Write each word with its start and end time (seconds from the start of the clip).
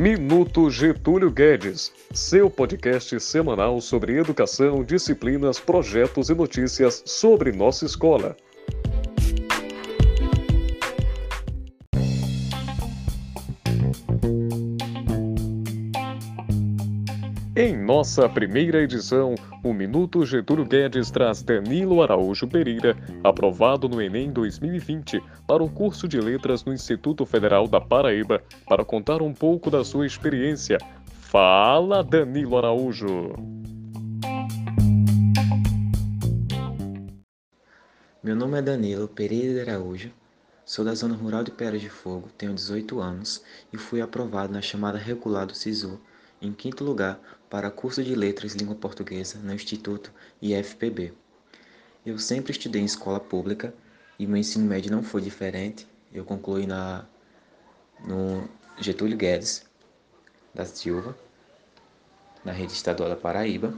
Minuto 0.00 0.68
Getúlio 0.70 1.30
Guedes, 1.30 1.92
seu 2.12 2.50
podcast 2.50 3.20
semanal 3.20 3.80
sobre 3.80 4.18
educação, 4.18 4.82
disciplinas, 4.82 5.60
projetos 5.60 6.30
e 6.30 6.34
notícias 6.34 7.00
sobre 7.06 7.52
nossa 7.52 7.86
escola. 7.86 8.36
Em 17.64 17.74
nossa 17.74 18.28
primeira 18.28 18.82
edição, 18.82 19.34
o 19.62 19.72
Minuto 19.72 20.26
Getúlio 20.26 20.66
Guedes 20.66 21.10
traz 21.10 21.42
Danilo 21.42 22.02
Araújo 22.02 22.46
Pereira, 22.46 22.94
aprovado 23.24 23.88
no 23.88 24.02
Enem 24.02 24.30
2020, 24.30 25.18
para 25.48 25.62
o 25.64 25.70
curso 25.70 26.06
de 26.06 26.20
Letras 26.20 26.62
no 26.62 26.74
Instituto 26.74 27.24
Federal 27.24 27.66
da 27.66 27.80
Paraíba, 27.80 28.44
para 28.68 28.84
contar 28.84 29.22
um 29.22 29.32
pouco 29.32 29.70
da 29.70 29.82
sua 29.82 30.04
experiência. 30.04 30.76
Fala, 31.22 32.04
Danilo 32.04 32.58
Araújo! 32.58 33.32
Meu 38.22 38.36
nome 38.36 38.58
é 38.58 38.62
Danilo 38.62 39.08
Pereira 39.08 39.62
Araújo, 39.62 40.10
sou 40.66 40.84
da 40.84 40.94
zona 40.94 41.14
rural 41.14 41.42
de 41.42 41.50
Pedras 41.50 41.80
de 41.80 41.88
Fogo, 41.88 42.28
tenho 42.36 42.52
18 42.52 43.00
anos 43.00 43.42
e 43.72 43.78
fui 43.78 44.02
aprovado 44.02 44.52
na 44.52 44.60
chamada 44.60 44.98
regular 44.98 45.46
do 45.46 45.54
SISU 45.54 45.98
em 46.46 46.52
quinto 46.52 46.84
lugar 46.84 47.18
para 47.48 47.70
curso 47.70 48.02
de 48.02 48.14
Letras 48.14 48.52
Língua 48.52 48.74
Portuguesa 48.74 49.38
no 49.38 49.54
Instituto 49.54 50.12
IFPB. 50.42 51.12
Eu 52.04 52.18
sempre 52.18 52.52
estudei 52.52 52.82
em 52.82 52.84
escola 52.84 53.18
pública 53.18 53.72
e 54.18 54.26
meu 54.26 54.36
ensino 54.36 54.66
médio 54.66 54.90
não 54.90 55.02
foi 55.02 55.22
diferente. 55.22 55.86
Eu 56.12 56.24
concluí 56.24 56.66
na, 56.66 57.06
no 58.06 58.48
Getúlio 58.78 59.16
Guedes 59.16 59.64
da 60.54 60.64
Silva, 60.64 61.16
na 62.44 62.52
rede 62.52 62.72
estadual 62.72 63.08
da 63.08 63.16
Paraíba, 63.16 63.74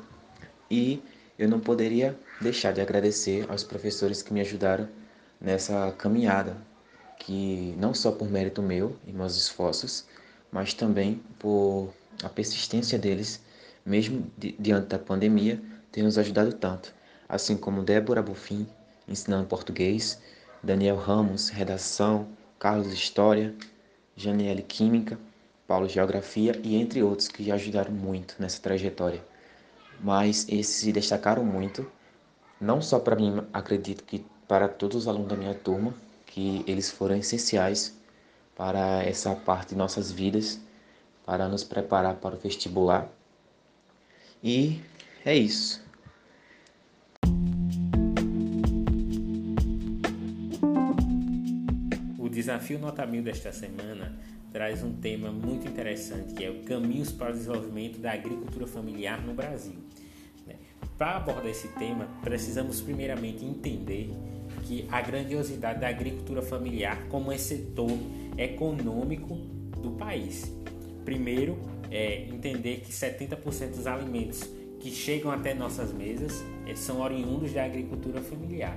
e 0.70 1.00
eu 1.38 1.48
não 1.48 1.60
poderia 1.60 2.18
deixar 2.40 2.72
de 2.72 2.80
agradecer 2.80 3.48
aos 3.48 3.62
professores 3.62 4.22
que 4.22 4.32
me 4.32 4.40
ajudaram 4.40 4.88
nessa 5.40 5.92
caminhada, 5.92 6.56
que 7.18 7.74
não 7.78 7.94
só 7.94 8.10
por 8.10 8.28
mérito 8.28 8.60
meu 8.60 8.96
e 9.06 9.12
meus 9.12 9.36
esforços, 9.36 10.04
mas 10.50 10.74
também 10.74 11.22
por 11.38 11.92
a 12.22 12.28
persistência 12.28 12.98
deles, 12.98 13.40
mesmo 13.84 14.30
diante 14.36 14.88
da 14.88 14.98
pandemia, 14.98 15.60
tem 15.92 16.02
nos 16.02 16.18
ajudado 16.18 16.52
tanto, 16.52 16.94
assim 17.28 17.56
como 17.56 17.82
Débora 17.82 18.22
Bufim, 18.22 18.66
ensinando 19.08 19.46
português, 19.46 20.20
Daniel 20.62 20.96
Ramos, 20.96 21.48
redação, 21.48 22.28
Carlos 22.58 22.92
História, 22.92 23.54
Janiele 24.16 24.62
Química, 24.62 25.18
Paulo 25.66 25.88
Geografia 25.88 26.58
e 26.62 26.76
entre 26.76 27.02
outros 27.02 27.28
que 27.28 27.50
ajudaram 27.50 27.92
muito 27.92 28.34
nessa 28.38 28.60
trajetória. 28.60 29.22
Mas 30.00 30.46
esses 30.48 30.76
se 30.76 30.92
destacaram 30.92 31.44
muito, 31.44 31.90
não 32.60 32.80
só 32.80 32.98
para 32.98 33.16
mim, 33.16 33.42
acredito 33.52 34.04
que 34.04 34.24
para 34.48 34.68
todos 34.68 35.02
os 35.02 35.08
alunos 35.08 35.28
da 35.28 35.36
minha 35.36 35.54
turma, 35.54 35.94
que 36.26 36.64
eles 36.66 36.90
foram 36.90 37.16
essenciais 37.16 37.94
para 38.54 39.02
essa 39.02 39.34
parte 39.34 39.70
de 39.70 39.76
nossas 39.76 40.10
vidas 40.10 40.60
para 41.26 41.48
nos 41.48 41.64
preparar 41.64 42.14
para 42.14 42.36
o 42.36 42.38
vestibular. 42.38 43.10
E 44.42 44.80
é 45.24 45.34
isso. 45.34 45.84
O 52.16 52.28
desafio 52.28 52.78
Nota 52.78 53.04
Mil 53.04 53.24
desta 53.24 53.52
semana 53.52 54.16
traz 54.52 54.84
um 54.84 54.92
tema 54.92 55.32
muito 55.32 55.66
interessante, 55.66 56.32
que 56.32 56.44
é 56.44 56.50
o 56.50 56.62
caminhos 56.62 57.10
para 57.10 57.30
o 57.30 57.32
desenvolvimento 57.32 57.98
da 57.98 58.12
agricultura 58.12 58.66
familiar 58.68 59.20
no 59.20 59.34
Brasil. 59.34 59.74
Né? 60.46 60.54
Para 60.96 61.16
abordar 61.16 61.46
esse 61.46 61.68
tema, 61.74 62.08
precisamos 62.22 62.80
primeiramente 62.80 63.44
entender 63.44 64.10
que 64.62 64.86
a 64.90 65.00
grandiosidade 65.00 65.80
da 65.80 65.88
agricultura 65.88 66.40
familiar 66.40 67.08
como 67.08 67.32
esse 67.32 67.56
setor 67.56 67.90
econômico 68.38 69.34
do 69.82 69.90
país. 69.92 70.52
Primeiro, 71.06 71.56
é 71.88 72.24
entender 72.24 72.80
que 72.80 72.92
70% 72.92 73.76
dos 73.76 73.86
alimentos 73.86 74.42
que 74.80 74.90
chegam 74.90 75.30
até 75.30 75.54
nossas 75.54 75.92
mesas 75.92 76.44
é, 76.66 76.74
são 76.74 77.00
oriundos 77.00 77.52
da 77.52 77.64
agricultura 77.64 78.20
familiar. 78.20 78.76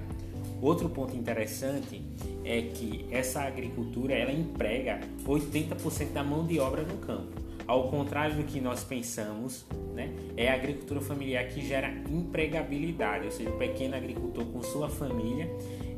Outro 0.61 0.87
ponto 0.89 1.17
interessante 1.17 2.03
é 2.45 2.61
que 2.61 3.07
essa 3.09 3.41
agricultura 3.41 4.13
ela 4.13 4.31
emprega 4.31 4.99
80% 5.25 6.11
da 6.13 6.23
mão 6.23 6.45
de 6.45 6.59
obra 6.59 6.83
no 6.83 6.97
campo. 6.97 7.39
Ao 7.65 7.89
contrário 7.89 8.35
do 8.35 8.43
que 8.43 8.61
nós 8.61 8.83
pensamos, 8.83 9.65
né, 9.95 10.13
é 10.37 10.49
a 10.49 10.53
agricultura 10.53 11.01
familiar 11.01 11.47
que 11.47 11.65
gera 11.65 11.91
empregabilidade, 12.09 13.25
ou 13.25 13.31
seja, 13.31 13.49
o 13.49 13.57
pequeno 13.57 13.95
agricultor 13.95 14.45
com 14.45 14.61
sua 14.61 14.87
família 14.87 15.49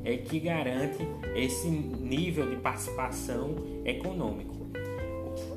é 0.06 0.16
que 0.16 0.40
garante 0.40 1.06
esse 1.36 1.68
nível 1.68 2.50
de 2.50 2.56
participação 2.56 3.56
econômico 3.84 4.51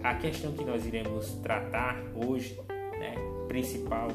a 0.04 0.14
questão 0.14 0.52
que 0.52 0.62
nós 0.62 0.84
iremos 0.84 1.30
tratar 1.42 1.98
hoje, 2.14 2.60
né, 2.68 3.14
principal, 3.48 4.08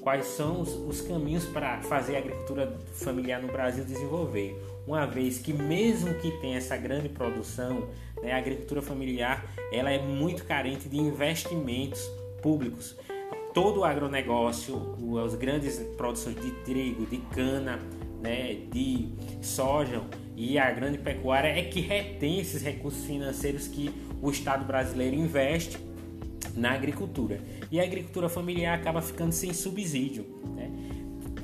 quais 0.00 0.24
são 0.24 0.62
os, 0.62 0.70
os 0.74 1.02
caminhos 1.02 1.44
para 1.44 1.82
fazer 1.82 2.16
a 2.16 2.18
agricultura 2.18 2.80
familiar 2.94 3.42
no 3.42 3.48
Brasil 3.48 3.84
desenvolver. 3.84 4.58
Uma 4.86 5.06
vez 5.06 5.38
que 5.38 5.52
mesmo 5.52 6.14
que 6.14 6.30
tenha 6.40 6.56
essa 6.56 6.78
grande 6.78 7.10
produção, 7.10 7.88
né, 8.22 8.32
a 8.32 8.38
agricultura 8.38 8.80
familiar 8.80 9.44
ela 9.70 9.90
é 9.90 9.98
muito 9.98 10.46
carente 10.46 10.88
de 10.88 10.96
investimentos 10.96 12.00
públicos. 12.40 12.96
Todo 13.52 13.80
o 13.80 13.84
agronegócio, 13.84 14.96
as 15.22 15.34
grandes 15.34 15.78
produções 15.96 16.36
de 16.36 16.52
trigo, 16.64 17.04
de 17.04 17.18
cana, 17.18 17.78
né, 18.22 18.54
de 18.72 19.10
soja 19.42 20.02
e 20.36 20.58
a 20.58 20.70
grande 20.70 20.98
pecuária 20.98 21.48
é 21.48 21.62
que 21.62 21.80
retém 21.80 22.40
esses 22.40 22.62
recursos 22.62 23.04
financeiros 23.04 23.68
que 23.68 23.90
o 24.20 24.30
Estado 24.30 24.64
brasileiro 24.64 25.14
investe 25.14 25.78
na 26.56 26.72
agricultura. 26.72 27.40
E 27.70 27.80
a 27.80 27.84
agricultura 27.84 28.28
familiar 28.28 28.78
acaba 28.78 29.00
ficando 29.00 29.32
sem 29.32 29.52
subsídio. 29.52 30.26
Né? 30.56 30.70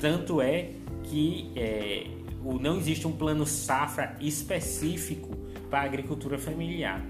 Tanto 0.00 0.40
é 0.40 0.70
que 1.04 1.50
é, 1.56 2.06
não 2.60 2.78
existe 2.78 3.06
um 3.06 3.12
plano 3.12 3.46
safra 3.46 4.16
específico 4.20 5.36
para 5.68 5.80
a 5.80 5.84
agricultura 5.84 6.38
familiar. 6.38 7.04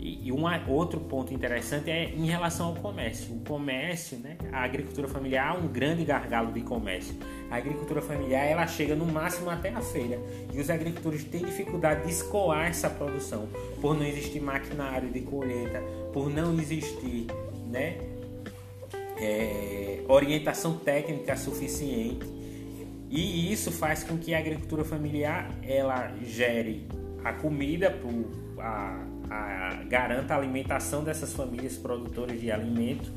E, 0.00 0.30
um 0.30 0.44
outro 0.70 1.00
ponto 1.00 1.34
interessante 1.34 1.90
é 1.90 2.04
em 2.04 2.26
relação 2.26 2.68
ao 2.68 2.74
comércio. 2.76 3.34
O 3.34 3.40
comércio, 3.40 4.16
né, 4.18 4.36
a 4.52 4.62
agricultura 4.62 5.08
familiar 5.08 5.56
é 5.56 5.58
um 5.58 5.66
grande 5.66 6.04
gargalo 6.04 6.52
de 6.52 6.60
comércio. 6.60 7.14
A 7.50 7.56
agricultura 7.56 8.00
familiar 8.00 8.44
ela 8.44 8.66
chega 8.66 8.94
no 8.94 9.04
máximo 9.06 9.50
até 9.50 9.70
a 9.70 9.80
feira 9.80 10.20
e 10.52 10.60
os 10.60 10.70
agricultores 10.70 11.24
têm 11.24 11.44
dificuldade 11.44 12.04
de 12.04 12.10
escoar 12.10 12.68
essa 12.68 12.88
produção 12.88 13.48
por 13.80 13.94
não 13.94 14.04
existir 14.04 14.40
maquinário 14.40 15.10
de 15.10 15.20
colheita, 15.22 15.80
por 16.12 16.30
não 16.30 16.54
existir, 16.54 17.26
né, 17.66 17.96
é, 19.20 20.04
orientação 20.08 20.78
técnica 20.78 21.36
suficiente. 21.36 22.38
E 23.10 23.50
isso 23.52 23.72
faz 23.72 24.04
com 24.04 24.18
que 24.18 24.34
a 24.34 24.38
agricultura 24.38 24.84
familiar 24.84 25.50
ela 25.62 26.12
gere 26.22 26.86
a 27.24 27.32
comida 27.32 27.90
para 27.90 28.64
a, 28.64 29.04
garanta 29.88 30.34
a 30.34 30.36
alimentação 30.36 31.04
dessas 31.04 31.32
famílias 31.32 31.76
produtoras 31.76 32.40
de 32.40 32.50
alimento, 32.50 33.12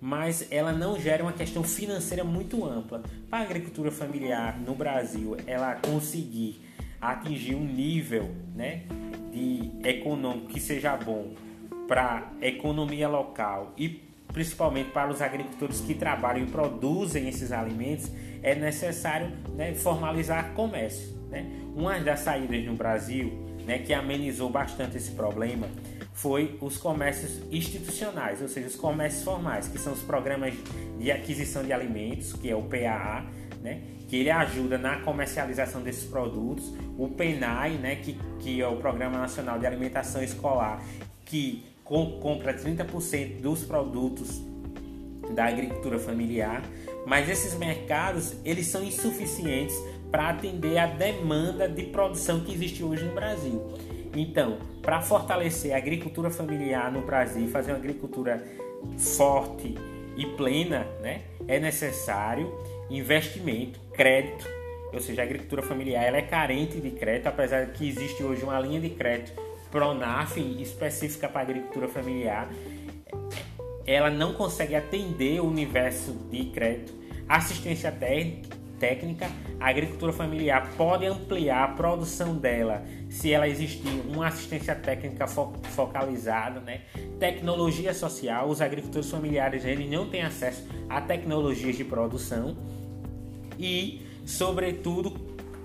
mas 0.00 0.46
ela 0.50 0.72
não 0.72 0.98
gera 0.98 1.22
uma 1.22 1.32
questão 1.32 1.62
financeira 1.62 2.24
muito 2.24 2.64
ampla. 2.64 3.02
Para 3.28 3.40
a 3.40 3.42
agricultura 3.42 3.90
familiar 3.90 4.58
no 4.58 4.74
Brasil, 4.74 5.36
ela 5.46 5.74
conseguir 5.74 6.60
atingir 7.00 7.54
um 7.54 7.64
nível 7.64 8.30
né, 8.54 8.82
de 9.32 9.70
econômico 9.88 10.48
que 10.48 10.60
seja 10.60 10.96
bom 10.96 11.34
para 11.86 12.30
a 12.40 12.46
economia 12.46 13.08
local 13.08 13.72
e 13.76 14.08
principalmente 14.32 14.90
para 14.90 15.10
os 15.10 15.22
agricultores 15.22 15.80
que 15.80 15.94
trabalham 15.94 16.44
e 16.44 16.50
produzem 16.50 17.28
esses 17.28 17.50
alimentos, 17.50 18.10
é 18.42 18.54
necessário 18.54 19.32
né, 19.56 19.74
formalizar 19.74 20.52
comércio. 20.52 21.16
Né? 21.30 21.46
Uma 21.74 21.98
das 21.98 22.20
saídas 22.20 22.64
no 22.64 22.74
Brasil 22.74 23.47
né, 23.68 23.78
que 23.80 23.92
amenizou 23.92 24.48
bastante 24.48 24.96
esse 24.96 25.10
problema 25.10 25.68
foi 26.14 26.56
os 26.60 26.78
comércios 26.78 27.42
institucionais, 27.52 28.40
ou 28.40 28.48
seja, 28.48 28.66
os 28.66 28.74
comércios 28.74 29.22
formais, 29.22 29.68
que 29.68 29.78
são 29.78 29.92
os 29.92 30.00
programas 30.00 30.54
de 30.98 31.12
aquisição 31.12 31.62
de 31.62 31.72
alimentos, 31.72 32.32
que 32.32 32.50
é 32.50 32.56
o 32.56 32.62
PAA, 32.62 33.26
né, 33.62 33.82
que 34.08 34.16
ele 34.16 34.30
ajuda 34.30 34.78
na 34.78 35.00
comercialização 35.02 35.82
desses 35.82 36.04
produtos, 36.04 36.72
o 36.96 37.08
PENAI, 37.08 37.72
né, 37.72 37.96
que, 37.96 38.18
que 38.40 38.60
é 38.60 38.66
o 38.66 38.76
Programa 38.76 39.18
Nacional 39.18 39.58
de 39.58 39.66
Alimentação 39.66 40.22
Escolar, 40.22 40.82
que 41.26 41.62
com, 41.84 42.18
compra 42.18 42.54
30% 42.54 43.42
dos 43.42 43.64
produtos 43.64 44.42
da 45.34 45.44
agricultura 45.44 45.98
familiar, 45.98 46.62
mas 47.08 47.28
esses 47.28 47.54
mercados 47.54 48.36
eles 48.44 48.66
são 48.66 48.84
insuficientes 48.84 49.76
para 50.10 50.28
atender 50.28 50.78
a 50.78 50.86
demanda 50.86 51.68
de 51.68 51.84
produção 51.84 52.40
que 52.40 52.52
existe 52.52 52.84
hoje 52.84 53.04
no 53.04 53.14
Brasil. 53.14 53.62
Então, 54.14 54.58
para 54.82 55.00
fortalecer 55.00 55.74
a 55.74 55.78
agricultura 55.78 56.30
familiar 56.30 56.90
no 56.92 57.02
Brasil, 57.02 57.46
fazer 57.48 57.72
uma 57.72 57.78
agricultura 57.78 58.42
forte 58.96 59.74
e 60.16 60.26
plena, 60.26 60.86
né, 61.00 61.22
é 61.46 61.58
necessário 61.58 62.52
investimento, 62.90 63.78
crédito, 63.92 64.46
ou 64.92 65.00
seja, 65.00 65.22
a 65.22 65.24
agricultura 65.24 65.62
familiar 65.62 66.04
ela 66.04 66.16
é 66.16 66.22
carente 66.22 66.80
de 66.80 66.90
crédito, 66.90 67.26
apesar 67.26 67.66
de 67.66 67.72
que 67.72 67.86
existe 67.86 68.22
hoje 68.22 68.42
uma 68.42 68.58
linha 68.58 68.80
de 68.80 68.90
crédito 68.90 69.32
Pronaf 69.70 70.38
específica 70.38 71.28
para 71.28 71.40
a 71.40 71.44
agricultura 71.44 71.88
familiar, 71.88 72.48
ela 73.86 74.10
não 74.10 74.32
consegue 74.32 74.74
atender 74.74 75.40
o 75.40 75.46
universo 75.46 76.12
de 76.30 76.46
crédito, 76.46 76.94
assistência 77.28 77.92
técnica, 78.78 79.30
a 79.60 79.68
agricultura 79.68 80.12
familiar 80.12 80.70
pode 80.76 81.04
ampliar 81.04 81.64
a 81.64 81.68
produção 81.68 82.36
dela 82.36 82.84
se 83.10 83.32
ela 83.32 83.48
existir 83.48 83.88
uma 84.08 84.28
assistência 84.28 84.74
técnica 84.74 85.26
fo 85.26 85.52
focalizada, 85.74 86.60
né? 86.60 86.82
Tecnologia 87.18 87.92
social, 87.92 88.48
os 88.48 88.60
agricultores 88.60 89.10
familiares 89.10 89.64
eles 89.64 89.90
não 89.90 90.08
têm 90.08 90.22
acesso 90.22 90.64
a 90.88 91.00
tecnologias 91.00 91.76
de 91.76 91.84
produção 91.84 92.56
e, 93.58 94.00
sobretudo, 94.24 95.14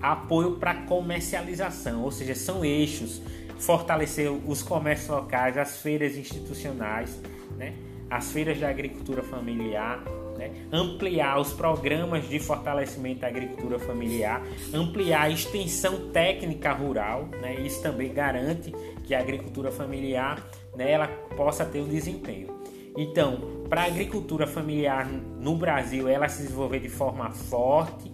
apoio 0.02 0.56
para 0.56 0.74
comercialização, 0.74 2.02
ou 2.02 2.10
seja, 2.10 2.34
são 2.34 2.64
eixos 2.64 3.22
fortalecer 3.58 4.30
os 4.30 4.62
comércios 4.62 5.08
locais, 5.08 5.56
as 5.56 5.80
feiras 5.80 6.16
institucionais, 6.16 7.18
né? 7.56 7.72
as 8.10 8.30
feiras 8.32 8.58
da 8.58 8.68
agricultura 8.68 9.22
familiar, 9.22 10.04
né? 10.36 10.50
ampliar 10.72 11.40
os 11.40 11.52
programas 11.52 12.28
de 12.28 12.38
fortalecimento 12.38 13.20
da 13.20 13.28
agricultura 13.28 13.78
familiar, 13.78 14.42
ampliar 14.72 15.22
a 15.22 15.30
extensão 15.30 16.10
técnica 16.10 16.72
rural, 16.72 17.28
né? 17.40 17.54
isso 17.60 17.82
também 17.82 18.12
garante 18.12 18.72
que 19.04 19.14
a 19.14 19.20
agricultura 19.20 19.70
familiar 19.70 20.44
né, 20.74 20.90
ela 20.90 21.08
possa 21.36 21.64
ter 21.64 21.80
um 21.80 21.88
desempenho. 21.88 22.64
Então, 22.96 23.64
para 23.68 23.82
a 23.82 23.86
agricultura 23.86 24.46
familiar 24.46 25.08
no 25.08 25.56
Brasil 25.56 26.08
ela 26.08 26.28
se 26.28 26.42
desenvolver 26.42 26.80
de 26.80 26.88
forma 26.88 27.30
forte, 27.30 28.12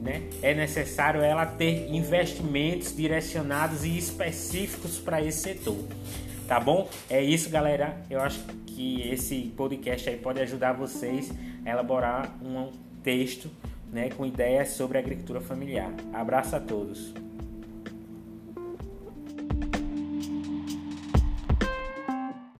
né, 0.00 0.28
é 0.42 0.54
necessário 0.54 1.20
ela 1.20 1.44
ter 1.44 1.88
investimentos 1.92 2.94
direcionados 2.94 3.84
e 3.84 3.96
específicos 3.96 4.98
para 4.98 5.22
esse 5.22 5.40
setor. 5.40 5.84
Tá 6.48 6.58
bom? 6.58 6.88
É 7.10 7.22
isso, 7.22 7.50
galera. 7.50 7.94
Eu 8.08 8.22
acho 8.22 8.42
que 8.66 9.02
esse 9.06 9.52
podcast 9.54 10.08
aí 10.08 10.16
pode 10.16 10.40
ajudar 10.40 10.72
vocês 10.72 11.30
a 11.62 11.70
elaborar 11.70 12.34
um 12.42 12.72
texto 13.02 13.50
né, 13.92 14.08
com 14.08 14.24
ideias 14.24 14.70
sobre 14.70 14.96
agricultura 14.96 15.42
familiar. 15.42 15.92
Abraço 16.10 16.56
a 16.56 16.60
todos. 16.60 17.12